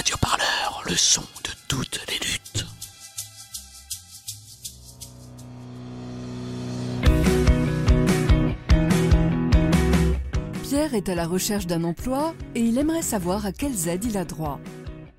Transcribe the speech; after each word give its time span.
Radio 0.00 0.16
Parleur, 0.16 0.82
le 0.86 0.96
son 0.96 1.20
de 1.20 1.50
toutes 1.68 2.00
les 2.08 2.14
luttes. 2.26 2.64
Pierre 10.62 10.94
est 10.94 11.10
à 11.10 11.14
la 11.14 11.26
recherche 11.26 11.66
d'un 11.66 11.84
emploi 11.84 12.34
et 12.54 12.60
il 12.60 12.78
aimerait 12.78 13.02
savoir 13.02 13.44
à 13.44 13.52
quelles 13.52 13.88
aides 13.88 14.06
il 14.06 14.16
a 14.16 14.24
droit. 14.24 14.58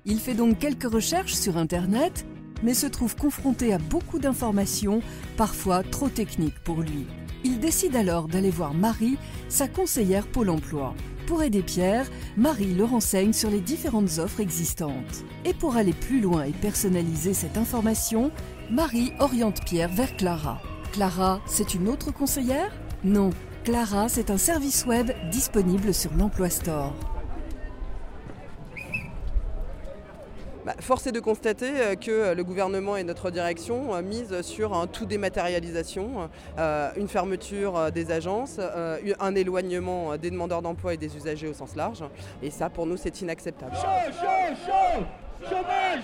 Il 0.04 0.18
fait 0.18 0.34
donc 0.34 0.58
quelques 0.58 0.92
recherches 0.92 1.34
sur 1.34 1.58
Internet, 1.58 2.26
mais 2.64 2.74
se 2.74 2.88
trouve 2.88 3.14
confronté 3.14 3.72
à 3.72 3.78
beaucoup 3.78 4.18
d'informations, 4.18 5.00
parfois 5.36 5.84
trop 5.84 6.08
techniques 6.08 6.58
pour 6.64 6.80
lui. 6.80 7.06
Il 7.44 7.60
décide 7.60 7.94
alors 7.94 8.26
d'aller 8.26 8.50
voir 8.50 8.74
Marie, 8.74 9.16
sa 9.48 9.68
conseillère 9.68 10.26
Pôle 10.26 10.50
Emploi. 10.50 10.92
Pour 11.32 11.42
aider 11.42 11.62
Pierre, 11.62 12.10
Marie 12.36 12.74
le 12.74 12.84
renseigne 12.84 13.32
sur 13.32 13.48
les 13.48 13.60
différentes 13.60 14.18
offres 14.18 14.40
existantes. 14.40 15.24
Et 15.46 15.54
pour 15.54 15.76
aller 15.76 15.94
plus 15.94 16.20
loin 16.20 16.44
et 16.44 16.50
personnaliser 16.50 17.32
cette 17.32 17.56
information, 17.56 18.30
Marie 18.70 19.14
oriente 19.18 19.64
Pierre 19.64 19.88
vers 19.88 20.14
Clara. 20.18 20.60
Clara, 20.92 21.40
c'est 21.46 21.72
une 21.72 21.88
autre 21.88 22.12
conseillère? 22.12 22.70
Non, 23.02 23.30
Clara, 23.64 24.10
c'est 24.10 24.30
un 24.30 24.36
service 24.36 24.84
web 24.84 25.10
disponible 25.30 25.94
sur 25.94 26.12
l'Emploi 26.12 26.50
Store. 26.50 26.92
Bah, 30.64 30.74
force 30.78 31.08
est 31.08 31.12
de 31.12 31.18
constater 31.18 31.70
euh, 31.76 31.94
que 31.96 32.34
le 32.34 32.44
gouvernement 32.44 32.96
et 32.96 33.02
notre 33.02 33.32
direction 33.32 33.94
euh, 33.94 34.02
misent 34.02 34.42
sur 34.42 34.74
un 34.74 34.86
tout 34.86 35.06
dématérialisation, 35.06 36.30
euh, 36.56 36.90
une 36.96 37.08
fermeture 37.08 37.90
des 37.90 38.12
agences, 38.12 38.60
un 39.20 39.34
éloignement 39.34 40.16
des 40.16 40.30
demandeurs 40.30 40.62
d'emploi 40.62 40.94
et 40.94 40.96
des 40.96 41.16
usagers 41.16 41.48
au 41.48 41.54
sens 41.54 41.74
large. 41.74 42.04
Et 42.42 42.50
ça, 42.50 42.70
pour 42.70 42.86
nous, 42.86 42.96
c'est 42.96 43.20
inacceptable. 43.20 43.74
Chaud, 43.74 44.12
chaud, 44.20 44.54
chaud 44.66 45.04
Chômage, 45.48 46.02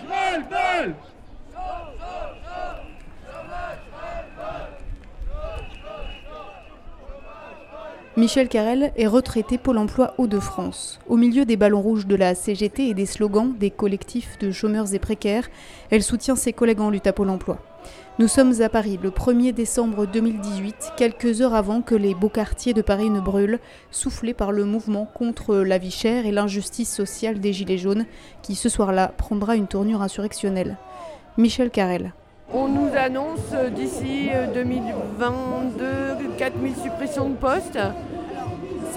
Michel 8.19 8.49
Carrel 8.49 8.93
est 8.97 9.07
retraité 9.07 9.59
Pôle 9.59 9.79
emploi 9.79 10.15
Hauts-de-France. 10.19 10.99
Au 11.07 11.17
milieu 11.17 11.45
des 11.45 11.57
ballons 11.57 11.81
rouges 11.81 12.09
de 12.09 12.17
la 12.17 12.35
CGT 12.35 12.89
et 12.89 12.95
des 12.95 13.07
slogans 13.07 13.55
des 13.57 13.71
collectifs 13.71 14.39
de 14.41 14.51
chômeurs 14.51 14.93
et 14.93 14.99
précaires, 14.99 15.49
elle 15.91 16.03
soutient 16.03 16.35
ses 16.35 16.53
collègues 16.53 16.81
en 16.81 16.91
lutte 16.91 17.07
à 17.07 17.13
Pôle 17.13 17.31
emploi. 17.31 17.59
Nous 18.19 18.27
sommes 18.27 18.61
à 18.61 18.69
Paris 18.69 18.99
le 19.01 19.11
1er 19.11 19.53
décembre 19.53 20.05
2018, 20.05 20.95
quelques 20.97 21.43
heures 21.43 21.55
avant 21.55 21.81
que 21.81 21.95
les 21.95 22.17
beaux 22.17 22.29
quartiers 22.29 22.75
de 22.75 22.83
Paris 22.83 23.09
ne 23.09 23.21
brûlent, 23.21 23.61
soufflés 23.93 24.35
par 24.35 24.51
le 24.51 24.65
mouvement 24.65 25.07
contre 25.07 25.55
la 25.55 25.79
vie 25.79 25.93
chère 25.93 26.27
et 26.27 26.33
l'injustice 26.33 26.93
sociale 26.93 27.39
des 27.39 27.53
Gilets 27.53 27.79
jaunes, 27.79 28.05
qui 28.43 28.57
ce 28.57 28.69
soir-là 28.69 29.13
prendra 29.17 29.55
une 29.55 29.69
tournure 29.69 30.03
insurrectionnelle. 30.03 30.77
Michel 31.37 31.71
Carrel. 31.71 32.15
On 32.53 32.67
nous 32.67 32.89
annonce 32.97 33.53
d'ici 33.75 34.31
2022 34.55 35.85
4000 36.39 36.75
suppressions 36.77 37.29
de 37.29 37.35
postes. 37.35 37.79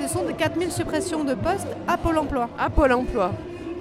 Ce 0.01 0.07
sont 0.07 0.23
de 0.23 0.31
4000 0.31 0.71
suppressions 0.71 1.25
de 1.25 1.33
postes 1.33 1.67
à 1.85 1.97
Pôle 1.97 2.17
emploi. 2.17 2.47
À 2.57 2.69
Pôle 2.69 2.93
emploi. 2.93 3.31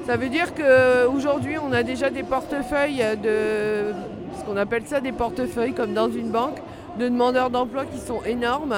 Ça 0.06 0.16
veut 0.16 0.28
dire 0.28 0.54
qu'aujourd'hui, 0.54 1.54
on 1.64 1.72
a 1.72 1.84
déjà 1.84 2.10
des 2.10 2.24
portefeuilles 2.24 3.04
de. 3.22 3.92
ce 4.36 4.44
qu'on 4.44 4.56
appelle 4.56 4.82
ça 4.86 5.00
des 5.00 5.12
portefeuilles 5.12 5.72
comme 5.72 5.94
dans 5.94 6.10
une 6.10 6.30
banque, 6.30 6.56
de 6.98 7.04
demandeurs 7.04 7.50
d'emploi 7.50 7.84
qui 7.84 7.98
sont 7.98 8.24
énormes. 8.24 8.74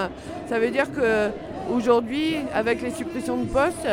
Ça 0.51 0.59
veut 0.59 0.71
dire 0.71 0.89
qu'aujourd'hui, 0.93 2.37
avec 2.53 2.83
les 2.83 2.91
suppressions 2.91 3.39
de 3.39 3.49
postes, 3.49 3.87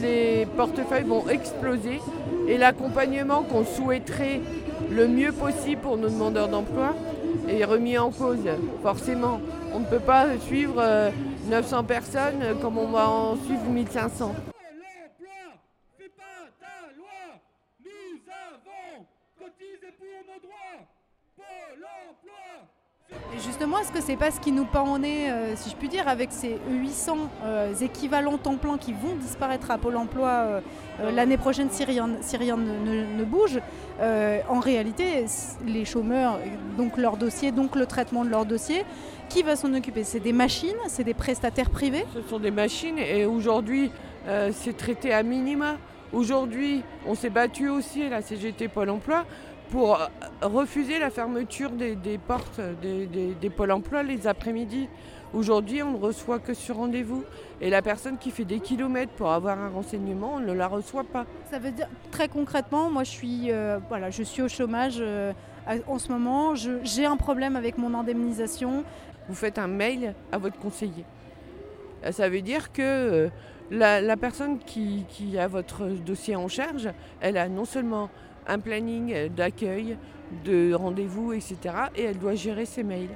les 0.00 0.46
portefeuilles 0.56 1.04
vont 1.04 1.28
exploser 1.28 2.00
et 2.48 2.56
l'accompagnement 2.56 3.42
qu'on 3.42 3.64
souhaiterait 3.66 4.40
le 4.90 5.08
mieux 5.08 5.32
possible 5.32 5.80
pour 5.80 5.96
nos 5.96 6.08
demandeurs 6.08 6.48
d'emploi 6.48 6.94
est 7.48 7.64
remis 7.64 7.98
en 7.98 8.10
cause, 8.10 8.48
forcément. 8.82 9.40
On 9.72 9.80
ne 9.80 9.84
peut 9.84 10.00
pas 10.00 10.38
suivre 10.38 10.82
900 11.48 11.78
euh, 11.78 11.82
personnes 11.82 12.58
comme 12.60 12.78
on 12.78 12.88
va 12.88 13.08
en 13.08 13.36
suivre 13.36 13.64
1500. 13.64 14.34
Et 23.36 23.38
justement, 23.38 23.78
est-ce 23.78 23.92
que 23.92 24.00
c'est 24.00 24.16
pas 24.16 24.30
ce 24.30 24.40
qui 24.40 24.50
nous 24.50 24.64
pend 24.64 24.84
en 24.84 24.98
nez, 24.98 25.30
euh, 25.30 25.54
si 25.56 25.70
je 25.70 25.76
puis 25.76 25.88
dire, 25.88 26.08
avec 26.08 26.32
ces 26.32 26.58
800 26.70 27.16
euh, 27.44 27.74
équivalents 27.80 28.38
temps 28.38 28.56
plein 28.56 28.78
qui 28.78 28.92
vont 28.92 29.14
disparaître 29.14 29.70
à 29.70 29.78
Pôle 29.78 29.96
emploi 29.96 30.28
euh, 30.28 30.60
l'année 31.12 31.36
prochaine 31.36 31.68
si 31.70 31.84
rien, 31.84 32.06
ne, 32.08 33.24
bouge 33.24 33.60
En 34.00 34.60
réalité, 34.60 35.26
les 35.66 35.84
chômeurs, 35.84 36.38
donc 36.76 36.96
leur 36.96 37.16
dossier, 37.16 37.52
donc 37.52 37.76
le 37.76 37.86
traitement 37.86 38.24
de 38.24 38.30
leur 38.30 38.44
dossier, 38.44 38.84
qui 39.28 39.42
va 39.42 39.54
s'en 39.54 39.72
occuper? 39.74 40.02
C'est 40.02 40.20
des 40.20 40.32
machines? 40.32 40.76
C'est 40.88 41.04
des 41.04 41.14
prestataires 41.14 41.70
privés? 41.70 42.06
Ce 42.14 42.22
sont 42.22 42.38
des 42.38 42.50
machines 42.50 42.98
et 42.98 43.24
aujourd'hui, 43.26 43.90
c'est 44.52 44.76
traité 44.76 45.12
à 45.12 45.22
minima. 45.22 45.76
Aujourd'hui, 46.16 46.82
on 47.06 47.14
s'est 47.14 47.28
battu 47.28 47.68
aussi, 47.68 48.08
la 48.08 48.22
CGT 48.22 48.68
Pôle 48.68 48.88
emploi, 48.88 49.26
pour 49.68 49.98
refuser 50.40 50.98
la 50.98 51.10
fermeture 51.10 51.72
des, 51.72 51.94
portes 52.26 52.58
des, 52.80 53.50
pôles 53.50 53.70
emploi 53.70 54.02
les 54.02 54.26
après-midi. 54.26 54.88
Aujourd'hui, 55.34 55.82
on 55.82 55.90
ne 55.90 55.98
reçoit 55.98 56.38
que 56.38 56.54
sur 56.54 56.76
rendez-vous. 56.76 57.22
Et 57.60 57.68
la 57.68 57.82
personne 57.82 58.16
qui 58.16 58.30
fait 58.30 58.46
des 58.46 58.60
kilomètres 58.60 59.12
pour 59.12 59.30
avoir 59.30 59.58
un 59.58 59.68
renseignement, 59.68 60.36
on 60.36 60.40
ne 60.40 60.54
la 60.54 60.68
reçoit 60.68 61.04
pas. 61.04 61.26
Ça 61.50 61.58
veut 61.58 61.70
dire, 61.70 61.88
très 62.10 62.28
concrètement, 62.28 62.88
moi 62.88 63.04
je 63.04 63.10
suis, 63.10 63.50
euh, 63.52 63.78
voilà, 63.88 64.08
je 64.08 64.22
suis 64.22 64.40
au 64.40 64.48
chômage 64.48 64.96
euh, 65.00 65.34
en 65.86 65.98
ce 65.98 66.10
moment, 66.10 66.54
j'ai 66.54 67.04
un 67.04 67.18
problème 67.18 67.56
avec 67.56 67.76
mon 67.76 67.92
indemnisation. 67.92 68.84
Vous 69.28 69.34
faites 69.34 69.58
un 69.58 69.68
mail 69.68 70.14
à 70.32 70.38
votre 70.38 70.58
conseiller. 70.58 71.04
Euh, 72.04 72.12
ça 72.12 72.28
veut 72.28 72.42
dire 72.42 72.72
que 72.72 73.30
la, 73.70 74.16
personne 74.16 74.58
qui, 74.58 75.04
a 75.38 75.48
votre 75.48 75.86
dossier 75.86 76.36
en 76.36 76.48
charge, 76.48 76.88
elle 77.20 77.36
a 77.36 77.48
non 77.48 77.64
seulement 77.64 78.10
un 78.46 78.58
planning 78.58 79.28
d'accueil, 79.28 79.96
de 80.44 80.72
rendez-vous, 80.74 81.32
etc. 81.32 81.56
Et 81.96 82.04
elle 82.04 82.18
doit 82.18 82.34
gérer 82.34 82.64
ses 82.64 82.82
mails. 82.82 83.10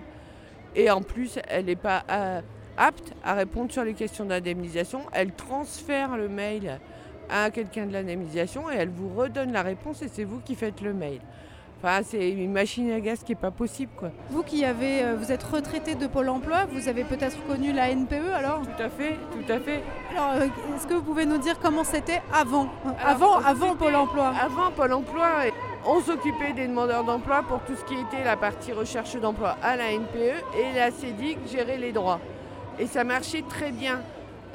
Et 0.75 0.91
en 0.91 1.03
plus, 1.03 1.39
elle 1.49 1.67
n'est 1.67 1.77
pas 1.77 2.05
euh, 2.11 2.41
apte 2.77 3.13
à 3.25 3.35
répondre 3.35 3.73
sur 3.73 3.85
les 3.85 3.95
questions 3.95 4.25
d'indemnisation. 4.25 5.03
Elle 5.13 5.33
transfère 5.33 6.17
le 6.17 6.29
mail 6.29 6.79
à 7.29 7.51
quelqu'un 7.51 7.87
de 7.87 7.93
l'indemnisation 7.93 8.71
et 8.71 8.75
elle 8.77 8.89
vous 8.89 9.09
redonne 9.09 9.53
la 9.53 9.63
réponse 9.63 10.03
et 10.03 10.09
c'est 10.09 10.25
vous 10.25 10.41
qui 10.41 10.55
faites 10.55 10.81
le 10.81 10.93
mail. 10.93 11.21
Enfin, 11.83 12.01
c'est 12.05 12.31
une 12.31 12.53
machine 12.53 12.91
à 12.93 13.01
gaz 13.01 13.23
qui 13.25 13.33
n'est 13.33 13.37
pas 13.37 13.51
possible. 13.51 13.91
Quoi. 13.97 14.11
Vous 14.29 14.43
qui 14.43 14.67
avez, 14.67 15.03
euh, 15.03 15.17
vous 15.19 15.33
êtes 15.33 15.43
retraité 15.43 15.95
de 15.95 16.07
Pôle 16.07 16.29
emploi, 16.29 16.67
vous 16.71 16.89
avez 16.89 17.05
peut-être 17.05 17.43
connu 17.47 17.73
la 17.73 17.89
NPE 17.89 18.35
alors 18.37 18.61
Tout 18.61 18.83
à 18.83 18.91
fait, 18.91 19.17
tout 19.33 19.51
à 19.51 19.59
fait. 19.61 19.83
Alors, 20.15 20.43
euh, 20.43 20.77
est-ce 20.77 20.87
que 20.87 20.93
vous 20.93 21.03
pouvez 21.03 21.25
nous 21.25 21.39
dire 21.39 21.59
comment 21.59 21.83
c'était 21.83 22.21
avant 22.35 22.69
Avant, 23.03 23.39
avant 23.39 23.77
Pôle 23.77 23.97
emploi 23.97 24.31
Avant 24.39 24.71
Pôle 24.73 24.93
emploi, 24.93 25.27
on 25.87 26.01
s'occupait 26.01 26.53
des 26.53 26.67
demandeurs 26.69 27.05
d'emploi 27.05 27.43
pour 27.49 27.61
tout 27.61 27.75
ce 27.75 27.85
qui 27.87 27.95
était 27.95 28.25
la 28.25 28.37
partie 28.37 28.73
recherche 28.73 29.17
d'emploi 29.17 29.57
à 29.63 29.77
la 29.77 29.91
NPE 29.93 30.59
et 30.59 30.75
la 30.77 30.91
CEDIC 30.91 31.39
gérait 31.51 31.79
les 31.79 31.93
droits. 31.93 32.21
Et 32.79 32.87
ça 32.87 33.05
marchait 33.05 33.45
très 33.49 33.73
bien. 33.73 34.01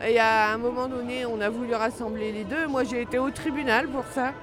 Et 0.06 0.20
à 0.20 0.52
un 0.54 0.58
moment 0.58 0.88
donné, 0.88 1.26
on 1.26 1.42
a 1.42 1.50
voulu 1.50 1.74
rassembler 1.74 2.32
les 2.32 2.44
deux. 2.44 2.68
Moi, 2.68 2.84
j'ai 2.84 3.02
été 3.02 3.18
au 3.18 3.32
tribunal 3.32 3.88
pour 3.88 4.06
ça 4.14 4.34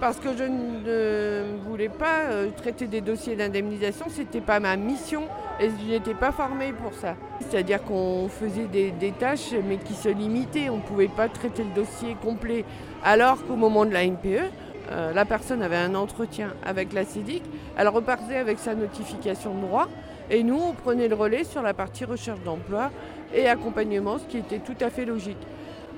parce 0.00 0.18
que 0.18 0.30
je 0.36 0.44
ne 0.44 1.58
voulais 1.68 1.90
pas 1.90 2.22
euh, 2.30 2.48
traiter 2.56 2.86
des 2.86 3.02
dossiers 3.02 3.36
d'indemnisation, 3.36 4.06
ce 4.08 4.20
n'était 4.20 4.40
pas 4.40 4.58
ma 4.58 4.76
mission 4.76 5.24
et 5.60 5.68
je 5.68 5.92
n'étais 5.92 6.14
pas 6.14 6.32
formée 6.32 6.72
pour 6.72 6.94
ça. 6.94 7.16
C'est-à-dire 7.40 7.82
qu'on 7.84 8.28
faisait 8.28 8.66
des, 8.66 9.12
tâches 9.18 9.52
mais 9.68 9.76
qui 9.76 9.92
se 9.92 10.08
limitaient, 10.08 10.70
on 10.70 10.78
ne 10.78 10.82
pouvait 10.82 11.08
pas 11.08 11.28
traiter 11.28 11.64
le 11.64 11.74
dossier 11.74 12.16
complet. 12.22 12.64
Alors 13.04 13.44
qu'au 13.46 13.56
moment 13.56 13.84
de 13.84 13.92
la 13.92 14.06
NPE, 14.06 14.50
euh, 14.90 15.12
la 15.12 15.24
personne 15.26 15.62
avait 15.62 15.76
un 15.76 15.94
entretien 15.94 16.54
avec 16.64 16.94
la 16.94 17.04
CIDIC, 17.04 17.42
elle 17.76 17.88
repartait 17.88 18.36
avec 18.36 18.58
sa 18.58 18.74
notification 18.74 19.54
de 19.54 19.60
droit 19.60 19.86
et 20.30 20.42
nous 20.42 20.58
on 20.58 20.72
prenait 20.72 21.08
le 21.08 21.14
relais 21.14 21.44
sur 21.44 21.60
la 21.60 21.74
partie 21.74 22.06
recherche 22.06 22.40
d'emploi 22.40 22.90
et 23.34 23.46
accompagnement, 23.48 24.18
ce 24.18 24.24
qui 24.24 24.38
était 24.38 24.58
tout 24.60 24.76
à 24.80 24.88
fait 24.88 25.04
logique. 25.04 25.36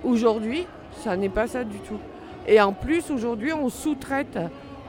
Aujourd'hui, 0.03 0.67
ça 1.05 1.17
n'est 1.17 1.29
pas 1.29 1.47
ça 1.47 1.62
du 1.62 1.79
tout. 1.79 2.00
Et 2.47 2.61
en 2.61 2.73
plus, 2.73 3.11
aujourd'hui, 3.11 3.53
on 3.53 3.69
sous-traite 3.69 4.39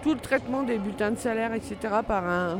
tout 0.01 0.13
le 0.13 0.19
traitement 0.19 0.63
des 0.63 0.77
bulletins 0.77 1.11
de 1.11 1.17
salaire, 1.17 1.53
etc., 1.53 1.75
par 2.05 2.27
un, 2.27 2.57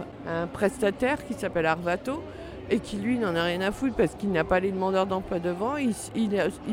prestataire 0.53 1.25
qui 1.25 1.33
s'appelle 1.33 1.65
Arvato 1.65 2.23
et 2.69 2.79
qui, 2.79 2.95
lui, 2.95 3.17
n'en 3.17 3.35
a 3.35 3.43
rien 3.43 3.61
à 3.61 3.71
foutre 3.71 3.95
parce 3.95 4.15
qu'il 4.15 4.31
n'a 4.31 4.45
pas 4.45 4.59
les 4.59 4.71
demandeurs 4.71 5.05
d'emploi 5.05 5.39
devant, 5.39 5.75
il, 5.75 5.93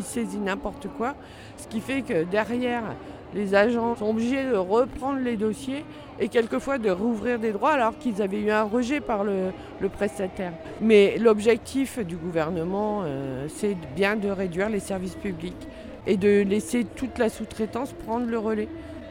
saisit 0.03 0.39
n'importe 0.39 0.87
quoi, 0.97 1.17
ce 1.57 1.67
qui 1.67 1.81
fait 1.81 2.03
que 2.03 2.23
derrière, 2.23 2.85
les 3.35 3.55
agents 3.55 3.97
sont 3.97 4.11
obligés 4.11 4.45
de 4.45 4.57
reprendre 4.57 5.21
les 5.21 5.37
dossiers 5.37 5.85
et 6.21 6.29
quelquefois 6.29 6.79
de 6.79 6.91
rouvrir 6.91 7.39
des 7.39 7.53
droits 7.53 7.73
alors 7.73 7.97
qu'ils 7.99 8.23
avaient 8.23 8.41
eu 8.41 8.51
un 8.51 8.65
rejet 8.65 9.01
par 9.01 9.25
le, 9.25 9.53
prestataire. 9.93 10.53
Mais 10.81 11.17
l'objectif 11.19 11.99
du 11.99 12.17
gouvernement, 12.17 13.03
euh, 13.05 13.47
c'est 13.49 13.77
bien 13.97 14.17
de 14.17 14.29
réduire 14.29 14.69
les 14.69 14.81
services 14.81 15.17
publics 15.17 15.69
et 16.07 16.17
de 16.17 16.43
laisser 16.43 16.85
toute 16.85 17.19
la 17.19 17.29
sous-traitance 17.29 17.93
prendre 18.07 18.27
le 18.27 18.39
relais. 18.39 18.69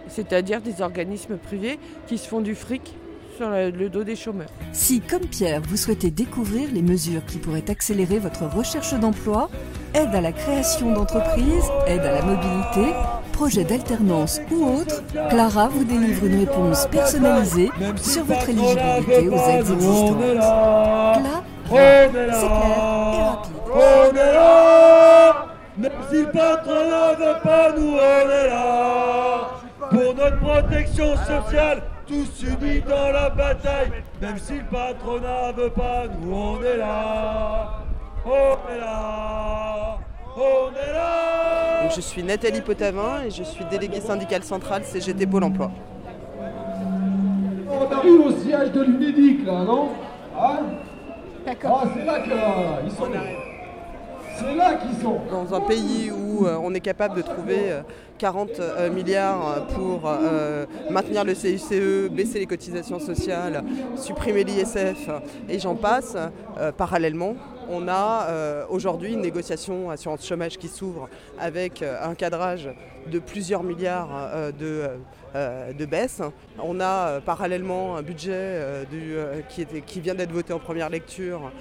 c'est-à-dire 0.10 0.62
des 0.62 0.82
organismes 0.82 1.38
privés 1.38 1.80
qui 2.08 2.18
se 2.18 2.28
font 2.28 2.42
du 2.42 2.56
fric 2.56 2.96
sur 3.38 3.50
le 3.50 3.90
dos 3.90 4.04
des 4.04 4.18
chômeurs. 4.18 4.50
Si, 4.74 5.00
comme 5.00 5.22
Pierre, 5.22 5.62
vous 5.62 5.78
souhaitez 5.78 6.12
découvrir 6.12 6.68
les 6.74 6.82
mesures 6.82 7.26
qui 7.26 7.38
pourraient 7.38 7.70
accélérer 7.70 8.20
votre 8.20 8.44
recherche 8.46 8.94
d'emploi, 8.96 9.50
aide 9.94 10.14
à 10.14 10.20
la 10.20 10.34
création 10.34 10.92
d'entreprises, 10.92 11.70
aide 11.88 12.02
à 12.02 12.12
la 12.12 12.22
mobilité, 12.22 12.94
projet 13.32 13.64
d'alternance 13.64 14.42
ou 14.52 14.66
autre, 14.66 15.02
Clara 15.30 15.70
vous 15.70 15.86
délivre 15.86 16.26
une 16.26 16.40
réponse 16.40 16.88
personnalisée 16.88 17.70
sur 18.02 18.26
votre 18.26 18.50
éligibilité 18.50 19.30
aux 19.30 19.50
aides 19.50 19.72
existantes. 19.72 20.18
Clara, 20.34 21.44
c'est 21.70 22.50
clair 22.50 22.80
et 23.16 23.24
rapide. 23.24 23.50
Si 26.10 26.22
le 26.22 26.32
patron 26.32 26.74
ne 26.74 27.16
veut 27.16 27.40
pas, 27.44 27.72
nous 27.78 27.94
on 27.94 28.30
est 28.30 28.48
là. 28.48 29.50
Pour 29.90 30.16
notre 30.16 30.40
protection 30.40 31.16
sociale, 31.16 31.82
tous 32.08 32.44
unis 32.44 32.82
dans 32.82 33.12
la 33.12 33.30
bataille. 33.30 33.92
Même 34.22 34.38
si 34.38 34.54
le 34.54 34.64
patronat 34.64 35.52
veut 35.56 35.70
pas, 35.70 36.04
nous 36.22 36.34
on 36.34 36.62
est 36.64 36.78
là. 36.78 37.82
On 38.26 38.74
est 38.74 38.80
là. 38.80 39.98
On 40.36 40.70
est 40.72 40.94
là. 40.94 41.84
Donc, 41.84 41.92
je 41.96 42.02
suis 42.02 42.24
Nathalie 42.24 42.62
Potavin 42.62 43.24
et 43.26 43.32
je 43.32 43.44
suis 43.44 43.66
déléguée 43.66 44.02
syndicale 44.02 44.44
centrale 44.44 44.84
CGT 44.84 45.26
Pôle 45.28 45.44
emploi. 45.44 45.72
On 47.70 47.92
arrive 47.92 48.22
au 48.22 48.32
siège 48.32 48.72
de 48.72 48.82
l'UNEDIC 48.82 49.46
là, 49.46 49.64
non? 49.64 49.90
Hein? 50.40 50.60
D'accord. 51.46 51.84
Ah, 51.84 51.90
c'est 51.96 52.06
là 52.06 52.20
qu'ils 52.20 52.92
sont. 52.92 53.08
C'est 53.12 53.49
Dans 55.32 55.54
un 55.54 55.62
pays 55.62 56.12
où 56.12 56.46
euh, 56.46 56.58
on 56.62 56.74
est 56.74 56.80
capable 56.80 57.16
de 57.18 57.22
trouver 57.22 57.72
euh, 57.72 57.82
40 58.20 58.60
euh, 58.60 58.90
milliards 58.92 59.66
pour 59.68 60.02
euh, 60.06 60.66
maintenir 60.90 61.24
le 61.24 61.34
CICE, 61.34 62.10
baisser 62.12 62.40
les 62.40 62.46
cotisations 62.46 63.00
sociales, 63.00 63.64
supprimer 63.96 64.44
l'ISF 64.44 65.10
et 65.48 65.58
j'en 65.60 65.76
passe, 65.76 66.16
euh, 66.60 66.72
parallèlement, 66.72 67.36
on 67.70 67.88
a 67.88 68.28
euh, 68.30 68.66
aujourd'hui 68.70 69.14
une 69.14 69.22
négociation 69.22 69.90
assurance 69.90 70.26
chômage 70.26 70.58
qui 70.58 70.68
s'ouvre 70.68 71.08
avec 71.40 71.82
euh, 71.82 71.98
un 72.04 72.16
cadrage 72.16 72.70
de 73.08 73.20
plusieurs 73.20 73.64
milliards 73.64 74.10
euh, 74.12 74.52
de, 74.52 74.90
de 75.74 75.86
baisse. 75.86 76.22
On 76.62 76.80
a 76.80 77.22
parallèlement 77.22 77.96
un 77.98 78.02
budget 78.02 78.62
qui, 79.48 79.66
qui 79.86 80.02
vient 80.02 80.16
d'être 80.16 80.32
voté 80.32 80.54
en 80.54 80.60
première 80.60 80.90
lecture, 80.90 81.52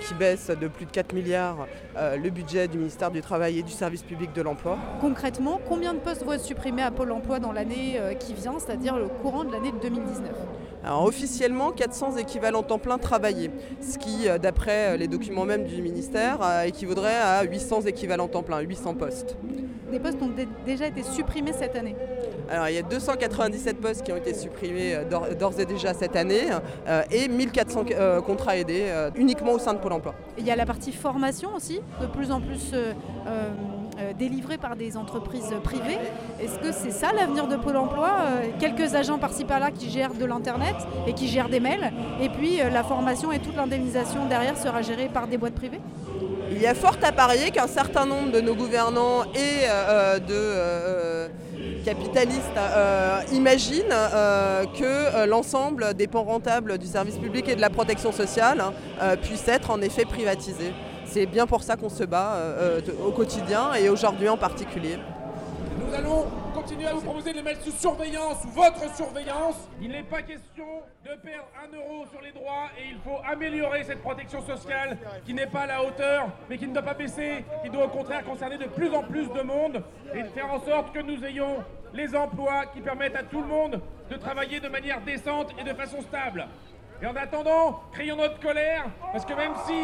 qui 0.00 0.14
baisse 0.14 0.48
de 0.48 0.68
plus 0.68 0.86
de 0.86 0.90
4 0.92 1.12
milliards 1.12 1.66
le 1.96 2.30
budget 2.30 2.68
du 2.68 2.78
ministère 2.78 3.10
du 3.10 3.20
Travail 3.20 3.58
et 3.58 3.62
du 3.62 3.72
Service 3.72 4.04
public 4.04 4.32
de 4.32 4.42
l'emploi. 4.42 4.78
Concrètement, 5.00 5.60
combien 5.68 5.92
de 5.92 5.98
postes 5.98 6.24
vont 6.24 6.34
être 6.34 6.44
supprimés 6.44 6.82
à 6.82 6.92
Pôle 6.92 7.10
emploi 7.10 7.40
dans 7.40 7.52
l'année 7.52 7.98
qui 8.20 8.32
vient, 8.32 8.58
c'est-à-dire 8.60 8.96
le 8.96 9.08
courant 9.08 9.42
de 9.42 9.50
l'année 9.50 9.72
2019 9.82 10.30
Alors, 10.86 11.02
officiellement, 11.04 11.72
400 11.72 12.16
équivalents 12.16 12.62
temps 12.62 12.78
plein 12.78 12.96
travaillés, 12.96 13.50
ce 13.80 13.98
qui, 13.98 14.28
euh, 14.28 14.38
d'après 14.38 14.94
euh, 14.94 14.96
les 14.96 15.08
documents 15.08 15.44
même 15.44 15.64
du 15.64 15.82
ministère, 15.82 16.38
euh, 16.42 16.62
équivaudrait 16.62 17.16
à 17.16 17.42
800 17.42 17.82
équivalents 17.86 18.28
temps 18.28 18.44
plein, 18.44 18.60
800 18.60 18.94
postes. 18.94 19.36
Des 19.90 19.98
postes 19.98 20.22
ont 20.22 20.28
dé- 20.28 20.46
déjà 20.64 20.86
été 20.86 21.02
supprimés 21.02 21.52
cette 21.52 21.74
année. 21.74 21.96
Alors, 22.48 22.68
il 22.68 22.76
y 22.76 22.78
a 22.78 22.82
297 22.82 23.80
postes 23.80 24.04
qui 24.04 24.12
ont 24.12 24.16
été 24.16 24.32
supprimés 24.32 24.98
d'or- 25.10 25.26
d'ores 25.36 25.58
et 25.58 25.66
déjà 25.66 25.92
cette 25.92 26.14
année 26.14 26.42
euh, 26.86 27.02
et 27.10 27.26
1400 27.26 27.84
euh, 27.90 28.20
contrats 28.20 28.56
aidés 28.56 28.84
euh, 28.86 29.10
uniquement 29.16 29.52
au 29.52 29.58
sein 29.58 29.74
de 29.74 29.78
Pôle 29.78 29.92
emploi. 29.92 30.14
Il 30.38 30.46
y 30.46 30.52
a 30.52 30.56
la 30.56 30.66
partie 30.66 30.92
formation 30.92 31.50
aussi, 31.56 31.80
de 32.00 32.06
plus 32.06 32.30
en 32.30 32.40
plus 32.40 32.70
euh, 33.98 34.12
délivrée 34.12 34.58
par 34.58 34.76
des 34.76 34.96
entreprises 34.96 35.54
privées. 35.62 35.98
Est-ce 36.40 36.58
que 36.58 36.72
c'est 36.72 36.90
ça 36.90 37.12
l'avenir 37.12 37.46
de 37.48 37.56
Pôle 37.56 37.76
emploi 37.76 38.10
Euh, 38.20 38.50
Quelques 38.58 38.94
agents 38.94 39.18
par-ci 39.18 39.44
par-là 39.44 39.70
qui 39.70 39.90
gèrent 39.90 40.14
de 40.14 40.24
l'Internet 40.24 40.76
et 41.06 41.12
qui 41.12 41.28
gèrent 41.28 41.48
des 41.48 41.60
mails, 41.60 41.92
et 42.20 42.28
puis 42.28 42.60
euh, 42.60 42.70
la 42.70 42.82
formation 42.82 43.32
et 43.32 43.38
toute 43.38 43.56
l'indemnisation 43.56 44.26
derrière 44.26 44.56
sera 44.56 44.82
gérée 44.82 45.08
par 45.12 45.26
des 45.26 45.38
boîtes 45.38 45.54
privées? 45.54 45.80
Il 46.50 46.60
y 46.60 46.66
a 46.66 46.74
fort 46.74 46.96
à 47.02 47.12
parier 47.12 47.50
qu'un 47.50 47.66
certain 47.66 48.06
nombre 48.06 48.32
de 48.32 48.40
nos 48.40 48.54
gouvernants 48.54 49.24
et 49.34 49.66
de 50.28 51.28
capitalistes 51.84 52.58
imaginent 53.32 53.96
que 54.78 55.26
l'ensemble 55.26 55.94
des 55.94 56.06
pans 56.06 56.22
rentables 56.22 56.78
du 56.78 56.86
service 56.86 57.16
public 57.16 57.48
et 57.48 57.56
de 57.56 57.60
la 57.60 57.70
protection 57.70 58.12
sociale 58.12 58.62
euh, 59.02 59.16
puissent 59.16 59.48
être 59.48 59.70
en 59.70 59.80
effet 59.80 60.04
privatisés. 60.04 60.72
C'est 61.06 61.26
bien 61.26 61.46
pour 61.46 61.62
ça 61.62 61.76
qu'on 61.76 61.88
se 61.88 62.04
bat 62.04 62.34
euh, 62.34 62.80
euh, 62.86 63.06
au 63.06 63.12
quotidien 63.12 63.74
et 63.74 63.88
aujourd'hui 63.88 64.28
en 64.28 64.36
particulier. 64.36 64.98
Nous 65.78 65.94
allons 65.94 66.26
continuer 66.52 66.86
à 66.86 66.94
vous 66.94 67.00
proposer 67.00 67.30
de 67.32 67.36
les 67.36 67.42
mettre 67.42 67.62
sous 67.62 67.70
surveillance, 67.70 68.42
sous 68.42 68.48
votre 68.48 68.94
surveillance. 68.96 69.56
Il 69.80 69.92
n'est 69.92 70.02
pas 70.02 70.22
question 70.22 70.66
de 71.04 71.10
perdre 71.22 71.46
un 71.62 71.76
euro 71.76 72.04
sur 72.10 72.20
les 72.20 72.32
droits 72.32 72.70
et 72.78 72.90
il 72.90 72.98
faut 73.04 73.18
améliorer 73.24 73.84
cette 73.84 74.02
protection 74.02 74.42
sociale 74.42 74.98
qui 75.24 75.32
n'est 75.32 75.46
pas 75.46 75.60
à 75.60 75.66
la 75.66 75.84
hauteur, 75.84 76.28
mais 76.50 76.58
qui 76.58 76.66
ne 76.66 76.74
doit 76.74 76.82
pas 76.82 76.94
baisser, 76.94 77.44
qui 77.62 77.70
doit 77.70 77.84
au 77.84 77.88
contraire 77.88 78.24
concerner 78.24 78.58
de 78.58 78.66
plus 78.66 78.92
en 78.92 79.02
plus 79.02 79.28
de 79.30 79.42
monde 79.42 79.82
et 80.12 80.24
faire 80.24 80.52
en 80.52 80.60
sorte 80.60 80.92
que 80.92 81.00
nous 81.00 81.24
ayons 81.24 81.62
les 81.94 82.14
emplois 82.16 82.66
qui 82.74 82.80
permettent 82.80 83.16
à 83.16 83.22
tout 83.22 83.40
le 83.40 83.48
monde 83.48 83.80
de 84.10 84.16
travailler 84.16 84.60
de 84.60 84.68
manière 84.68 85.00
décente 85.02 85.52
et 85.58 85.64
de 85.64 85.74
façon 85.74 86.02
stable. 86.02 86.46
Et 87.02 87.06
en 87.06 87.14
attendant, 87.14 87.82
crions 87.92 88.16
notre 88.16 88.40
colère, 88.40 88.86
parce 89.12 89.26
que 89.26 89.34
même 89.34 89.52
si 89.66 89.74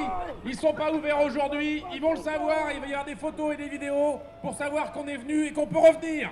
ils 0.47 0.57
sont 0.57 0.73
pas 0.73 0.91
ouverts 0.91 1.21
aujourd'hui, 1.21 1.85
ils 1.93 2.01
vont 2.01 2.13
le 2.13 2.21
savoir, 2.21 2.73
il 2.75 2.81
va 2.81 2.87
y 2.87 2.91
avoir 2.91 3.05
des 3.05 3.17
photos 3.17 3.53
et 3.53 3.57
des 3.57 3.69
vidéos 3.69 4.19
pour 4.41 4.55
savoir 4.55 4.93
qu'on 4.93 5.07
est 5.07 5.19
venu 5.19 5.45
et 5.47 5.53
qu'on 5.53 5.67
peut 5.67 5.79
revenir. 5.79 6.31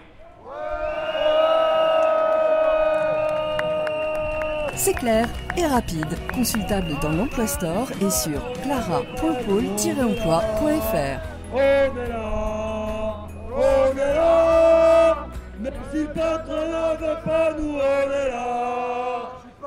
C'est 4.74 4.94
clair 4.94 5.28
et 5.58 5.66
rapide, 5.66 6.16
consultable 6.32 6.98
dans 7.02 7.10
l'Emploi 7.10 7.46
Store 7.46 7.88
et 8.00 8.08
sur 8.08 8.40
clara.pôle-emploi.fr. 8.62 11.20
On 11.52 11.58
est 11.58 11.90
là 12.08 13.26
On 13.54 13.92
est 13.98 14.14
là 14.14 15.26
Même 15.58 15.74
si 15.92 15.98
le 15.98 16.06
patron 16.06 16.54
ne 16.54 16.96
veut 16.96 17.18
pas, 17.22 17.52
nous 17.58 17.74
on 17.74 18.10
est 18.10 18.30
là 18.30 18.89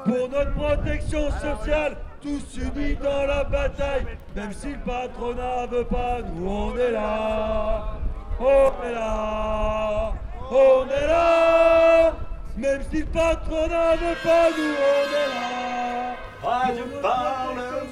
pour 0.06 0.30
notre 0.30 0.54
protection 0.54 1.30
sociale, 1.32 1.96
tous 2.22 2.58
unis 2.58 2.96
dans 2.96 3.26
la 3.26 3.44
bataille, 3.44 4.06
même 4.36 4.52
si 4.52 4.72
le 4.72 4.80
patronat 4.80 5.66
veut 5.68 5.86
pas, 5.86 6.20
nous 6.22 6.50
on 6.50 6.78
est 6.78 6.92
là. 6.92 7.98
On 8.40 8.72
est 8.86 8.94
là. 8.94 10.14
On 10.52 10.86
est 10.90 11.08
là. 11.08 12.14
Même 12.58 12.82
si 12.92 13.00
le 13.00 13.06
patronat 13.06 13.96
veut 13.96 14.18
pas, 14.24 14.50
nous 14.50 14.74
on 14.92 15.04
est 15.10 15.30
là. 15.34 16.16
Radio 16.44 16.84
Parleur. 17.01 17.84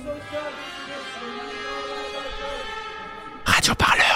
Radio 3.45 3.75
Parleur. 3.75 4.10